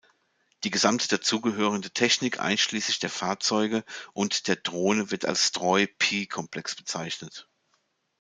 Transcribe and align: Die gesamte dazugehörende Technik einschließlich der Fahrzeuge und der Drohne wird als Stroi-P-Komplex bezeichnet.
Die 0.63 0.71
gesamte 0.71 1.07
dazugehörende 1.07 1.91
Technik 1.91 2.39
einschließlich 2.39 2.97
der 2.97 3.11
Fahrzeuge 3.11 3.83
und 4.13 4.47
der 4.47 4.55
Drohne 4.55 5.11
wird 5.11 5.25
als 5.25 5.45
Stroi-P-Komplex 5.49 6.75
bezeichnet. 6.75 7.47